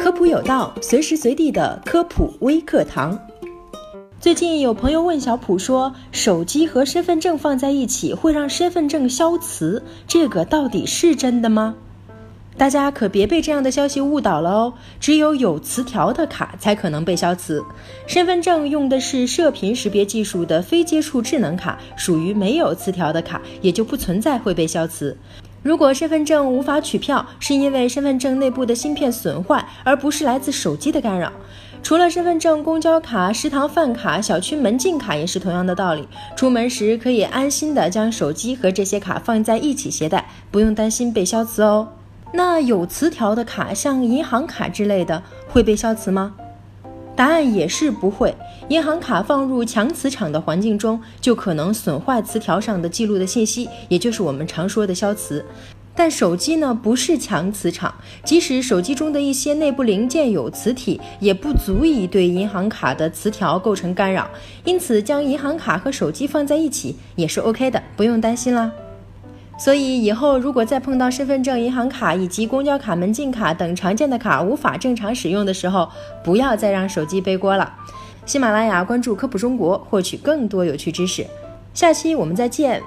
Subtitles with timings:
[0.00, 3.18] 科普有道，随时随地的科普微课堂。
[4.18, 11.74] 最近有朋友问小普说，手机和身份证放在一起会让身份证消磁，这个到底是真的吗？
[12.56, 14.72] 大家可别被这样的消息误导了哦！
[14.98, 17.62] 只有有磁条的卡才可能被消磁。
[18.06, 25.14] 身份证用的是射频识别技术的非接触智能卡，属于没有磁条的卡，也就不存在会被消磁。
[25.62, 31.30] 如果身份证无法取票，是因为身份证内部的芯片损坏，而不是来自手机的干扰。
[31.82, 36.06] 除了身份证，公交卡、食堂饭卡、小区门禁卡也是同样的道理。
[36.36, 41.88] 出门时可以安心的将手机和这些卡放在一起携带，不用担心被消磁哦。
[42.32, 46.34] 那有磁条的卡，像银行卡之类的，会被消磁吗？
[47.16, 48.34] 答案也是不会。
[48.68, 55.44] 银行卡放入强磁场的环境中，就可能损坏磁条上的记录的信息，也就是我们常说的消磁。
[55.92, 57.92] 但手机呢，不是强磁场，
[58.24, 64.30] 即使手机中的一些内部零件有磁体，也不足以对银行卡的磁条构成干扰。
[64.64, 68.70] 因此，将银行卡和手机放在一起也是 OK 的，不用担心啦。
[69.62, 75.86] 所以以后如果再碰到身份证、银行卡以及公交卡、门禁卡等常见的卡无法正常使用的时候，
[76.24, 77.70] 不要再让手机背锅了。
[78.24, 81.26] 喜马拉雅关注科普中国，获取更多有趣知识。
[81.74, 82.82] 下期我们再见。